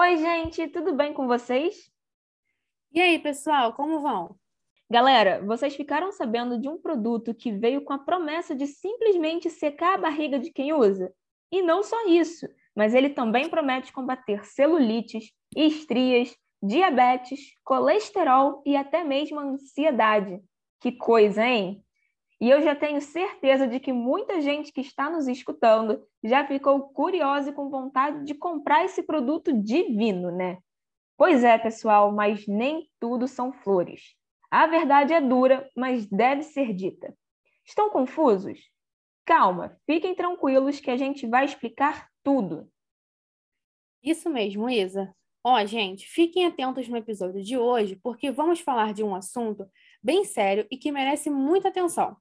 Oi, 0.00 0.16
gente, 0.16 0.68
tudo 0.68 0.94
bem 0.94 1.12
com 1.12 1.26
vocês? 1.26 1.90
E 2.92 3.00
aí, 3.00 3.18
pessoal, 3.18 3.72
como 3.72 3.98
vão? 3.98 4.38
Galera, 4.88 5.44
vocês 5.44 5.74
ficaram 5.74 6.12
sabendo 6.12 6.56
de 6.56 6.68
um 6.68 6.80
produto 6.80 7.34
que 7.34 7.50
veio 7.50 7.82
com 7.82 7.92
a 7.92 7.98
promessa 7.98 8.54
de 8.54 8.64
simplesmente 8.68 9.50
secar 9.50 9.94
a 9.94 10.00
barriga 10.00 10.38
de 10.38 10.52
quem 10.52 10.72
usa? 10.72 11.12
E 11.50 11.62
não 11.62 11.82
só 11.82 12.06
isso, 12.06 12.46
mas 12.76 12.94
ele 12.94 13.10
também 13.10 13.48
promete 13.50 13.92
combater 13.92 14.44
celulites, 14.44 15.32
estrias, 15.56 16.32
diabetes, 16.62 17.40
colesterol 17.64 18.62
e 18.64 18.76
até 18.76 19.02
mesmo 19.02 19.40
ansiedade. 19.40 20.40
Que 20.80 20.92
coisa, 20.92 21.44
hein? 21.44 21.84
E 22.40 22.48
eu 22.48 22.62
já 22.62 22.74
tenho 22.74 23.00
certeza 23.00 23.66
de 23.66 23.80
que 23.80 23.92
muita 23.92 24.40
gente 24.40 24.72
que 24.72 24.80
está 24.80 25.10
nos 25.10 25.26
escutando 25.26 26.00
já 26.22 26.46
ficou 26.46 26.88
curiosa 26.90 27.50
e 27.50 27.52
com 27.52 27.68
vontade 27.68 28.24
de 28.24 28.34
comprar 28.34 28.84
esse 28.84 29.02
produto 29.02 29.52
divino, 29.52 30.30
né? 30.30 30.58
Pois 31.16 31.42
é, 31.42 31.58
pessoal, 31.58 32.12
mas 32.12 32.46
nem 32.46 32.88
tudo 33.00 33.26
são 33.26 33.52
flores. 33.52 34.14
A 34.50 34.68
verdade 34.68 35.12
é 35.12 35.20
dura, 35.20 35.68
mas 35.76 36.06
deve 36.06 36.42
ser 36.44 36.72
dita. 36.72 37.12
Estão 37.66 37.90
confusos? 37.90 38.60
Calma, 39.26 39.76
fiquem 39.84 40.14
tranquilos 40.14 40.78
que 40.78 40.90
a 40.90 40.96
gente 40.96 41.26
vai 41.26 41.44
explicar 41.44 42.08
tudo. 42.22 42.70
Isso 44.02 44.30
mesmo, 44.30 44.70
Isa. 44.70 45.12
Ó, 45.44 45.64
gente, 45.66 46.06
fiquem 46.06 46.46
atentos 46.46 46.88
no 46.88 46.96
episódio 46.96 47.42
de 47.42 47.58
hoje, 47.58 47.96
porque 47.96 48.30
vamos 48.30 48.60
falar 48.60 48.94
de 48.94 49.02
um 49.02 49.14
assunto 49.14 49.68
bem 50.02 50.24
sério 50.24 50.66
e 50.70 50.76
que 50.76 50.92
merece 50.92 51.28
muita 51.28 51.68
atenção. 51.68 52.16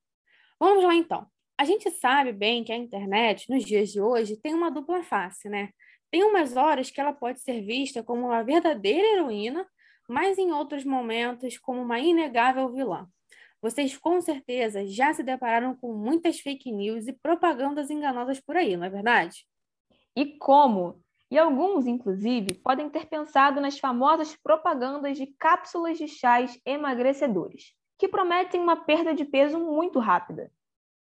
Vamos 0.59 0.83
lá 0.83 0.95
então. 0.95 1.27
A 1.58 1.66
gente 1.66 1.89
sabe 1.91 2.31
bem 2.31 2.63
que 2.63 2.72
a 2.72 2.77
internet, 2.77 3.50
nos 3.50 3.63
dias 3.63 3.89
de 3.89 4.02
hoje, 4.02 4.38
tem 4.38 4.53
uma 4.53 4.69
dupla 4.69 5.03
face, 5.03 5.50
né? 5.50 5.69
Tem 6.11 6.23
umas 6.23 6.55
horas 6.55 6.89
que 6.89 7.02
ela 7.02 7.13
pode 7.13 7.41
ser 7.41 7.61
vista 7.61 8.03
como 8.03 8.27
uma 8.27 8.44
verdadeira 8.44 9.08
heroína, 9.08 9.67
mas 10.08 10.38
em 10.38 10.52
outros 10.52 10.85
momentos 10.85 11.58
como 11.58 11.81
uma 11.81 12.00
inegável 12.00 12.72
vilã. 12.72 13.08
Vocês 13.61 13.97
com 13.97 14.22
certeza 14.22 14.85
já 14.85 15.13
se 15.13 15.23
depararam 15.23 15.75
com 15.75 15.94
muitas 15.94 16.39
fake 16.39 16.72
news 16.72 17.08
e 17.08 17.13
propagandas 17.13 17.89
enganosas 17.89 18.39
por 18.39 18.55
aí, 18.55 18.78
não 18.78 18.85
é 18.85 18.89
verdade? 18.89 19.45
E 20.16 20.38
como? 20.38 21.03
E 21.30 21.38
alguns, 21.38 21.85
inclusive, 21.88 22.53
podem 22.63 22.89
ter 22.89 23.08
pensado 23.08 23.59
nas 23.59 23.78
famosas 23.78 24.35
propagandas 24.35 25.17
de 25.17 25.28
cápsulas 25.38 25.97
de 25.97 26.08
chás 26.08 26.58
emagrecedores, 26.66 27.73
que 27.98 28.08
prometem 28.08 28.62
uma 28.62 28.76
perda 28.76 29.14
de 29.14 29.26
peso 29.26 29.59
muito 29.59 30.00
rápida. 30.00 30.52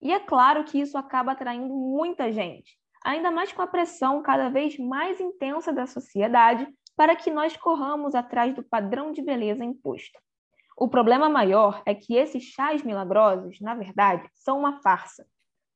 E 0.02 0.12
é 0.12 0.20
claro 0.20 0.64
que 0.64 0.80
isso 0.80 0.98
acaba 0.98 1.32
atraindo 1.32 1.74
muita 1.74 2.32
gente, 2.32 2.78
ainda 3.04 3.32
mais 3.32 3.52
com 3.52 3.62
a 3.62 3.68
pressão 3.68 4.22
cada 4.22 4.50
vez 4.50 4.78
mais 4.78 5.20
intensa 5.20 5.74
da 5.74 5.86
sociedade 5.86 6.68
para 6.96 7.16
que 7.16 7.32
nós 7.32 7.58
corramos 7.58 8.16
atrás 8.16 8.54
do 8.54 8.64
padrão 8.64 9.12
de 9.12 9.22
beleza 9.22 9.66
imposto. 9.66 10.20
O 10.78 10.88
problema 10.88 11.30
maior 11.30 11.82
é 11.86 11.96
que 11.96 12.16
esses 12.16 12.44
chás 12.44 12.84
milagrosos, 12.84 13.60
na 13.62 13.74
verdade, 13.76 14.30
são 14.34 14.60
uma 14.60 14.82
farsa. 14.82 15.26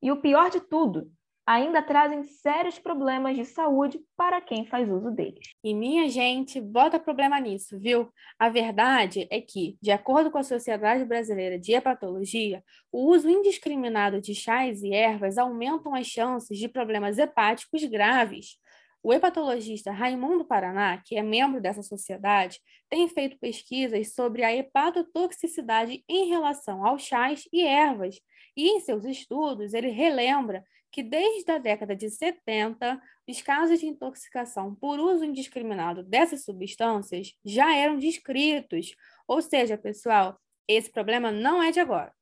E 0.01 0.11
o 0.11 0.21
pior 0.21 0.49
de 0.49 0.59
tudo 0.59 1.11
ainda 1.49 1.81
trazem 1.81 2.23
sérios 2.25 2.77
problemas 2.77 3.35
de 3.35 3.43
saúde 3.43 3.99
para 4.15 4.39
quem 4.39 4.67
faz 4.67 4.87
uso 4.87 5.09
deles. 5.09 5.55
E 5.63 5.73
minha 5.73 6.07
gente, 6.07 6.61
bota 6.61 6.99
problema 6.99 7.39
nisso, 7.39 7.79
viu? 7.79 8.07
A 8.37 8.49
verdade 8.49 9.27
é 9.31 9.41
que, 9.41 9.75
de 9.81 9.89
acordo 9.89 10.29
com 10.29 10.37
a 10.37 10.43
Sociedade 10.43 11.03
Brasileira 11.05 11.57
de 11.57 11.73
Hepatologia, 11.73 12.63
o 12.91 13.09
uso 13.09 13.27
indiscriminado 13.27 14.21
de 14.21 14.35
chás 14.35 14.83
e 14.83 14.93
ervas 14.93 15.39
aumentam 15.39 15.95
as 15.95 16.05
chances 16.05 16.55
de 16.55 16.69
problemas 16.69 17.17
hepáticos 17.17 17.83
graves. 17.85 18.59
O 19.01 19.13
hepatologista 19.13 19.91
Raimundo 19.91 20.43
Paraná, 20.43 21.01
que 21.05 21.15
é 21.17 21.23
membro 21.23 21.61
dessa 21.61 21.81
sociedade, 21.81 22.59
tem 22.89 23.07
feito 23.07 23.39
pesquisas 23.39 24.13
sobre 24.13 24.43
a 24.43 24.53
hepatotoxicidade 24.53 26.03
em 26.07 26.29
relação 26.29 26.85
aos 26.85 27.03
chás 27.03 27.47
e 27.51 27.61
ervas, 27.61 28.19
e 28.57 28.67
em 28.67 28.79
seus 28.81 29.05
estudos 29.05 29.73
ele 29.73 29.89
relembra 29.89 30.63
que 30.91 31.03
desde 31.03 31.49
a 31.51 31.57
década 31.57 31.95
de 31.95 32.09
70, 32.09 33.01
os 33.27 33.41
casos 33.41 33.79
de 33.79 33.85
intoxicação 33.85 34.75
por 34.75 34.99
uso 34.99 35.23
indiscriminado 35.23 36.03
dessas 36.03 36.43
substâncias 36.43 37.33
já 37.45 37.75
eram 37.75 37.97
descritos. 37.97 38.95
Ou 39.27 39.41
seja, 39.41 39.77
pessoal, 39.77 40.37
esse 40.67 40.91
problema 40.91 41.31
não 41.31 41.61
é 41.61 41.71
de 41.71 41.79
agora. 41.79 42.13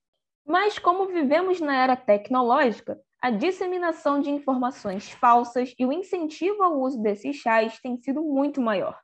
Mas 0.45 0.77
como 0.77 1.07
vivemos 1.07 1.59
na 1.59 1.81
era 1.81 1.95
tecnológica, 1.95 3.01
a 3.19 3.31
disseminação 3.31 4.21
de 4.21 4.29
informações 4.29 5.09
falsas 5.09 5.73
e 5.77 5.85
o 5.85 5.91
incentivo 5.91 6.61
ao 6.61 6.79
uso 6.79 7.01
desses 7.01 7.35
chás 7.37 7.79
tem 7.79 7.97
sido 7.97 8.21
muito 8.21 8.61
maior. 8.61 8.99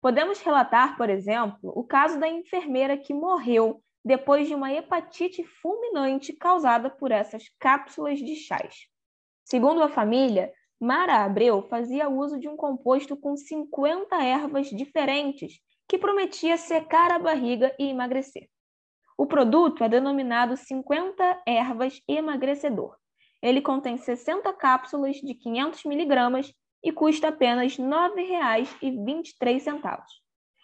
Podemos 0.00 0.40
relatar, 0.40 0.96
por 0.96 1.08
exemplo, 1.08 1.72
o 1.74 1.84
caso 1.84 2.18
da 2.18 2.28
enfermeira 2.28 2.96
que 2.96 3.14
morreu 3.14 3.80
depois 4.04 4.48
de 4.48 4.54
uma 4.54 4.72
hepatite 4.72 5.42
fulminante 5.44 6.32
causada 6.32 6.90
por 6.90 7.10
essas 7.10 7.44
cápsulas 7.58 8.18
de 8.18 8.34
chás. 8.36 8.86
Segundo 9.44 9.82
a 9.82 9.88
família, 9.88 10.52
Mara 10.78 11.24
Abreu 11.24 11.62
fazia 11.62 12.08
uso 12.08 12.38
de 12.38 12.48
um 12.48 12.56
composto 12.56 13.16
com 13.16 13.36
50 13.36 14.16
ervas 14.22 14.68
diferentes 14.68 15.60
que 15.88 15.96
prometia 15.96 16.58
secar 16.58 17.12
a 17.12 17.18
barriga 17.18 17.74
e 17.78 17.88
emagrecer. 17.88 18.48
O 19.16 19.26
produto 19.26 19.84
é 19.84 19.88
denominado 19.88 20.56
50 20.56 21.42
ervas 21.46 22.02
emagrecedor. 22.08 22.96
Ele 23.44 23.60
contém 23.60 23.96
60 23.98 24.50
cápsulas 24.54 25.16
de 25.16 25.34
500 25.34 25.84
miligramas 25.84 26.50
e 26.82 26.90
custa 26.90 27.28
apenas 27.28 27.76
R$ 27.76 27.84
9,23. 27.84 30.02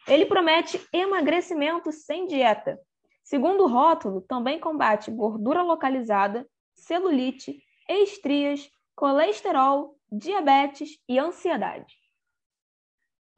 Ele 0.08 0.24
promete 0.24 0.80
emagrecimento 0.90 1.92
sem 1.92 2.26
dieta. 2.26 2.80
Segundo 3.22 3.64
o 3.64 3.68
rótulo, 3.68 4.22
também 4.22 4.58
combate 4.58 5.10
gordura 5.10 5.60
localizada, 5.60 6.48
celulite, 6.74 7.62
estrias, 7.86 8.70
colesterol, 8.96 9.94
diabetes 10.10 10.98
e 11.06 11.18
ansiedade. 11.18 11.99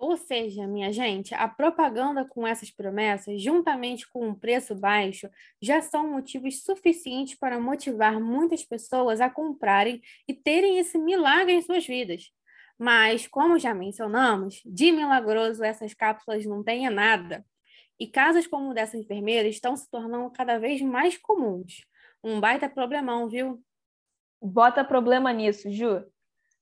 Ou 0.02 0.16
seja, 0.16 0.66
minha 0.66 0.92
gente, 0.92 1.32
a 1.32 1.46
propaganda 1.46 2.24
com 2.24 2.44
essas 2.44 2.72
promessas, 2.72 3.40
juntamente 3.40 4.10
com 4.10 4.26
um 4.26 4.34
preço 4.34 4.74
baixo, 4.74 5.30
já 5.60 5.80
são 5.80 6.10
motivos 6.10 6.64
suficientes 6.64 7.38
para 7.38 7.60
motivar 7.60 8.20
muitas 8.20 8.64
pessoas 8.64 9.20
a 9.20 9.30
comprarem 9.30 10.02
e 10.26 10.34
terem 10.34 10.78
esse 10.78 10.98
milagre 10.98 11.52
em 11.52 11.62
suas 11.62 11.86
vidas. 11.86 12.32
Mas, 12.76 13.28
como 13.28 13.60
já 13.60 13.72
mencionamos, 13.72 14.60
de 14.66 14.90
milagroso 14.90 15.62
essas 15.62 15.94
cápsulas 15.94 16.44
não 16.44 16.64
têm 16.64 16.90
nada. 16.90 17.46
E 17.96 18.08
casos 18.08 18.48
como 18.48 18.70
o 18.70 18.74
dessa 18.74 18.98
enfermeira 18.98 19.46
estão 19.46 19.76
se 19.76 19.88
tornando 19.88 20.28
cada 20.32 20.58
vez 20.58 20.82
mais 20.82 21.16
comuns. 21.16 21.84
Um 22.24 22.40
baita 22.40 22.68
problemão, 22.68 23.28
viu? 23.28 23.62
bota 24.42 24.82
problema 24.82 25.32
nisso, 25.32 25.70
Ju. 25.70 26.04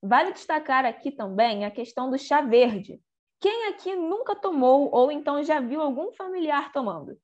Vale 0.03 0.33
destacar 0.33 0.85
aqui 0.85 1.11
também 1.11 1.65
a 1.65 1.71
questão 1.71 2.11
do 2.11 2.19
chá 2.19 2.43
verde. 2.43 3.01
Quem 3.41 3.69
aqui 3.69 3.97
nunca 3.97 4.37
tomou 4.37 4.91
ou 4.93 5.11
então 5.11 5.43
já 5.43 5.61
viu 5.61 5.81
algum 5.81 6.13
familiar 6.13 6.71
tomando? 6.73 7.17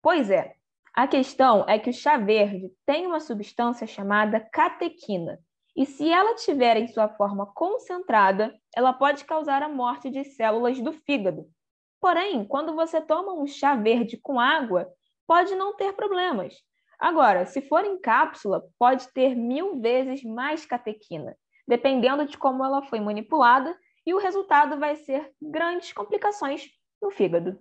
Pois 0.00 0.30
é, 0.30 0.54
a 0.94 1.06
questão 1.06 1.64
é 1.68 1.78
que 1.78 1.90
o 1.90 1.92
chá 1.92 2.16
verde 2.16 2.70
tem 2.86 3.06
uma 3.06 3.20
substância 3.20 3.86
chamada 3.86 4.40
catequina, 4.40 5.38
e 5.76 5.84
se 5.84 6.08
ela 6.08 6.34
tiver 6.36 6.76
em 6.76 6.86
sua 6.86 7.08
forma 7.08 7.52
concentrada, 7.54 8.54
ela 8.74 8.92
pode 8.92 9.24
causar 9.24 9.62
a 9.62 9.68
morte 9.68 10.08
de 10.08 10.24
células 10.24 10.80
do 10.80 10.92
fígado. 10.92 11.46
Porém, 12.00 12.46
quando 12.46 12.74
você 12.74 13.00
toma 13.00 13.34
um 13.34 13.46
chá 13.46 13.74
verde 13.74 14.16
com 14.16 14.40
água, 14.40 14.88
pode 15.26 15.54
não 15.54 15.74
ter 15.76 15.92
problemas, 15.92 16.54
Agora, 16.98 17.44
se 17.44 17.60
for 17.60 17.84
em 17.84 17.98
cápsula, 17.98 18.64
pode 18.78 19.08
ter 19.08 19.34
mil 19.34 19.80
vezes 19.80 20.22
mais 20.24 20.64
catequina, 20.64 21.36
dependendo 21.68 22.26
de 22.26 22.38
como 22.38 22.64
ela 22.64 22.82
foi 22.82 23.00
manipulada, 23.00 23.76
e 24.06 24.14
o 24.14 24.18
resultado 24.18 24.78
vai 24.78 24.94
ser 24.96 25.32
grandes 25.42 25.92
complicações 25.92 26.70
no 27.02 27.10
fígado. 27.10 27.58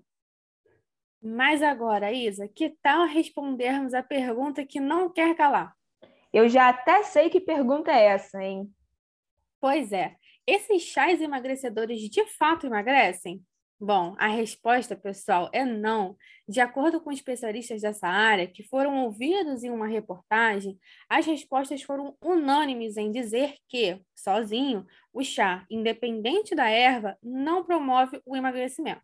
Mas 1.22 1.64
agora, 1.64 2.12
Isa, 2.12 2.48
que 2.48 2.78
tal 2.84 3.08
respondermos 3.08 3.96
a 3.96 4.04
pergunta 4.04 4.64
que 4.64 4.80
não 4.80 5.12
quer 5.12 5.36
calar? 5.36 5.76
Eu 6.32 6.48
já 6.48 6.70
até 6.70 7.02
sei 7.02 7.30
que 7.32 7.42
pergunta 7.42 7.92
é 7.92 8.06
essa, 8.06 8.44
hein? 8.44 8.72
Pois 9.60 9.92
é. 9.92 10.16
Esses 10.46 10.84
chás 10.84 11.20
emagrecedores 11.20 12.00
de 12.02 12.26
fato 12.38 12.68
emagrecem? 12.68 13.44
Bom, 13.78 14.16
a 14.18 14.28
resposta, 14.28 14.96
pessoal, 14.96 15.50
é 15.52 15.66
não. 15.66 16.16
De 16.48 16.62
acordo 16.62 17.02
com 17.02 17.12
especialistas 17.12 17.82
dessa 17.82 18.08
área 18.08 18.48
que 18.48 18.64
foram 18.64 19.04
ouvidos 19.04 19.66
em 19.66 19.70
uma 19.70 19.86
reportagem, 19.86 20.80
as 21.10 21.26
respostas 21.26 21.82
foram 21.82 22.16
unânimes 22.22 22.96
em 22.96 23.12
dizer 23.12 23.56
que, 23.68 24.00
sozinho, 24.16 24.86
o 25.12 25.22
chá, 25.24 25.66
independente 25.70 26.56
da 26.56 26.70
erva, 26.70 27.18
não 27.22 27.66
promove 27.66 28.22
o 28.26 28.34
emagrecimento. 28.34 29.02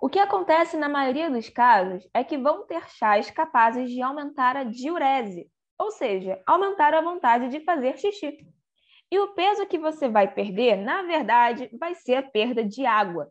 O 0.00 0.08
que 0.08 0.18
acontece 0.18 0.74
na 0.76 0.88
maioria 0.88 1.30
dos 1.30 1.50
casos 1.50 2.08
é 2.14 2.24
que 2.24 2.38
vão 2.38 2.66
ter 2.66 2.88
chás 2.88 3.30
capazes 3.30 3.90
de 3.90 4.00
aumentar 4.00 4.56
a 4.56 4.64
diurese, 4.64 5.50
ou 5.78 5.90
seja, 5.90 6.42
aumentar 6.46 6.94
a 6.94 7.02
vontade 7.02 7.50
de 7.50 7.60
fazer 7.60 7.98
xixi. 7.98 8.38
E 9.10 9.18
o 9.18 9.34
peso 9.34 9.66
que 9.66 9.78
você 9.78 10.08
vai 10.08 10.32
perder, 10.32 10.76
na 10.76 11.02
verdade, 11.02 11.68
vai 11.78 11.94
ser 11.94 12.14
a 12.14 12.22
perda 12.22 12.64
de 12.64 12.86
água. 12.86 13.30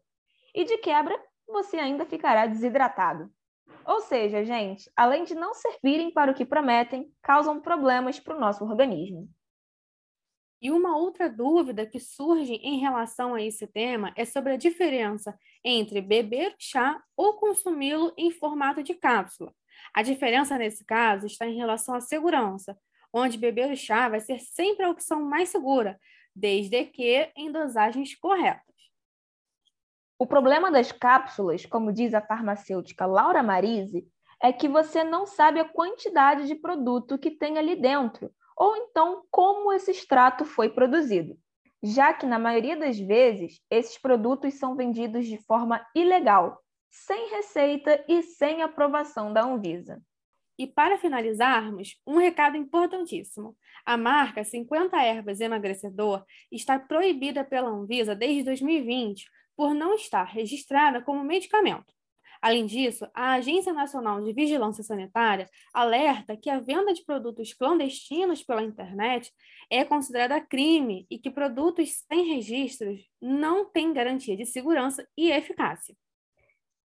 E 0.53 0.63
de 0.63 0.77
quebra, 0.77 1.17
você 1.47 1.77
ainda 1.77 2.05
ficará 2.05 2.45
desidratado. 2.45 3.31
Ou 3.85 4.01
seja, 4.01 4.43
gente, 4.43 4.89
além 4.95 5.23
de 5.23 5.33
não 5.33 5.53
servirem 5.53 6.11
para 6.11 6.31
o 6.31 6.35
que 6.35 6.45
prometem, 6.45 7.11
causam 7.21 7.59
problemas 7.59 8.19
para 8.19 8.35
o 8.35 8.39
nosso 8.39 8.63
organismo. 8.63 9.29
E 10.61 10.69
uma 10.69 10.95
outra 10.95 11.27
dúvida 11.27 11.87
que 11.87 11.99
surge 11.99 12.53
em 12.53 12.79
relação 12.79 13.33
a 13.33 13.41
esse 13.41 13.65
tema 13.65 14.13
é 14.15 14.25
sobre 14.25 14.53
a 14.53 14.57
diferença 14.57 15.35
entre 15.65 16.01
beber 16.01 16.53
chá 16.59 17.01
ou 17.17 17.33
consumi-lo 17.33 18.13
em 18.15 18.29
formato 18.29 18.83
de 18.83 18.93
cápsula. 18.93 19.51
A 19.91 20.03
diferença 20.03 20.57
nesse 20.59 20.85
caso 20.85 21.25
está 21.25 21.47
em 21.47 21.55
relação 21.55 21.95
à 21.95 21.99
segurança, 21.99 22.77
onde 23.11 23.39
beber 23.39 23.71
o 23.71 23.75
chá 23.75 24.07
vai 24.07 24.19
ser 24.19 24.39
sempre 24.39 24.85
a 24.85 24.89
opção 24.89 25.23
mais 25.23 25.49
segura, 25.49 25.99
desde 26.35 26.85
que 26.85 27.31
em 27.35 27.51
dosagens 27.51 28.15
corretas. 28.15 28.70
O 30.21 30.27
problema 30.27 30.69
das 30.69 30.91
cápsulas, 30.91 31.65
como 31.65 31.91
diz 31.91 32.13
a 32.13 32.21
farmacêutica 32.21 33.07
Laura 33.07 33.41
Marise, 33.41 34.07
é 34.39 34.53
que 34.53 34.69
você 34.69 35.03
não 35.03 35.25
sabe 35.25 35.59
a 35.59 35.67
quantidade 35.67 36.45
de 36.45 36.53
produto 36.53 37.17
que 37.17 37.31
tem 37.31 37.57
ali 37.57 37.75
dentro, 37.75 38.31
ou 38.55 38.75
então 38.75 39.23
como 39.31 39.73
esse 39.73 39.89
extrato 39.89 40.45
foi 40.45 40.69
produzido, 40.69 41.35
já 41.81 42.13
que 42.13 42.27
na 42.27 42.37
maioria 42.37 42.77
das 42.77 42.99
vezes 42.99 43.61
esses 43.67 43.97
produtos 43.97 44.53
são 44.59 44.75
vendidos 44.75 45.25
de 45.25 45.39
forma 45.39 45.83
ilegal, 45.95 46.61
sem 46.91 47.31
receita 47.31 48.05
e 48.07 48.21
sem 48.21 48.61
aprovação 48.61 49.33
da 49.33 49.41
Anvisa. 49.41 49.99
E 50.55 50.67
para 50.67 50.99
finalizarmos, 50.99 51.99
um 52.05 52.17
recado 52.19 52.55
importantíssimo. 52.55 53.57
A 53.83 53.97
marca 53.97 54.43
50 54.43 54.95
Ervas 55.01 55.41
Emagrecedor 55.41 56.23
está 56.51 56.77
proibida 56.77 57.43
pela 57.43 57.69
Anvisa 57.69 58.13
desde 58.13 58.43
2020 58.43 59.25
por 59.55 59.73
não 59.73 59.93
estar 59.93 60.23
registrada 60.23 61.01
como 61.01 61.23
medicamento. 61.23 61.93
Além 62.41 62.65
disso, 62.65 63.07
a 63.13 63.33
Agência 63.33 63.71
Nacional 63.71 64.19
de 64.23 64.33
Vigilância 64.33 64.83
Sanitária 64.83 65.47
alerta 65.71 66.35
que 66.35 66.49
a 66.49 66.59
venda 66.59 66.91
de 66.91 67.05
produtos 67.05 67.53
clandestinos 67.53 68.41
pela 68.41 68.63
internet 68.63 69.31
é 69.69 69.85
considerada 69.85 70.41
crime 70.41 71.05
e 71.07 71.19
que 71.19 71.29
produtos 71.29 72.03
sem 72.11 72.33
registros 72.33 73.07
não 73.21 73.65
têm 73.65 73.93
garantia 73.93 74.35
de 74.35 74.45
segurança 74.47 75.07
e 75.15 75.29
eficácia. 75.29 75.95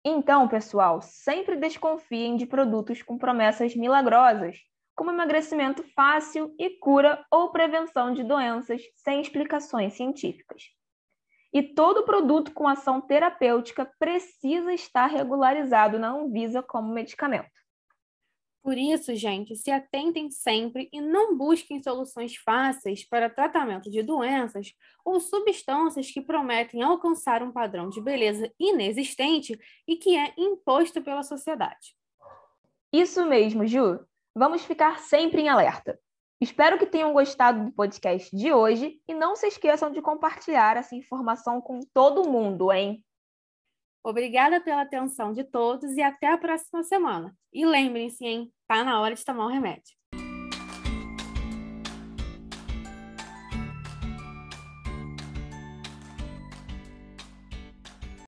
Então, 0.06 0.48
pessoal, 0.48 1.02
sempre 1.02 1.58
desconfiem 1.58 2.38
de 2.38 2.46
produtos 2.46 3.04
com 3.04 3.18
promessas 3.18 3.76
milagrosas, 3.76 4.58
como 4.96 5.12
emagrecimento 5.12 5.84
fácil 5.94 6.56
e 6.58 6.70
cura 6.80 7.24
ou 7.30 7.52
prevenção 7.52 8.14
de 8.14 8.24
doenças 8.24 8.82
sem 8.96 9.22
explicações 9.22 9.94
científicas. 9.94 10.64
E 11.54 11.62
todo 11.62 12.06
produto 12.06 12.54
com 12.54 12.68
ação 12.68 13.02
terapêutica 13.02 13.86
precisa 14.00 14.74
estar 14.74 15.08
regularizado 15.08 16.00
na 16.00 16.12
Anvisa 16.12 16.64
como 16.64 16.94
medicamento. 16.94 17.62
Por 18.64 18.78
isso, 18.78 19.16
gente, 19.16 19.56
se 19.56 19.72
atentem 19.72 20.30
sempre 20.30 20.88
e 20.94 21.02
não 21.02 21.36
busquem 21.36 21.82
soluções 21.82 22.36
fáceis 22.36 23.04
para 23.04 23.30
tratamento 23.30 23.90
de 23.90 24.04
doenças 24.04 24.74
ou 25.04 25.20
substâncias 25.20 26.12
que 26.12 26.22
prometem 26.22 26.84
alcançar 26.84 27.42
um 27.42 27.52
padrão 27.52 27.90
de 27.90 28.00
beleza 28.00 28.52
inexistente 28.60 29.60
e 29.88 29.96
que 29.96 30.16
é 30.16 30.32
imposto 30.38 31.02
pela 31.02 31.24
sociedade. 31.24 31.96
Isso 32.94 33.26
mesmo, 33.26 33.66
Ju. 33.66 34.00
Vamos 34.36 34.64
ficar 34.64 35.00
sempre 35.00 35.42
em 35.42 35.50
alerta. 35.50 36.00
Espero 36.42 36.80
que 36.80 36.88
tenham 36.88 37.14
gostado 37.14 37.66
do 37.66 37.72
podcast 37.72 38.36
de 38.36 38.52
hoje 38.52 39.00
e 39.08 39.14
não 39.14 39.36
se 39.36 39.46
esqueçam 39.46 39.92
de 39.92 40.02
compartilhar 40.02 40.76
essa 40.76 40.96
informação 40.96 41.62
com 41.62 41.80
todo 41.94 42.28
mundo, 42.28 42.72
hein? 42.72 43.06
Obrigada 44.04 44.60
pela 44.60 44.82
atenção 44.82 45.32
de 45.32 45.44
todos 45.44 45.96
e 45.96 46.02
até 46.02 46.34
a 46.34 46.40
próxima 46.40 46.82
semana. 46.82 47.38
E 47.54 47.64
lembrem-se, 47.64 48.26
hein? 48.26 48.52
Tá 48.68 48.84
na 48.84 49.00
hora 49.00 49.14
de 49.14 49.24
tomar 49.24 49.46
o 49.46 49.50
remédio. 49.50 50.01